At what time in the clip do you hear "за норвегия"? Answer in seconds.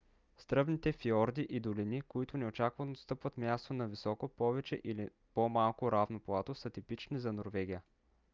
7.19-7.81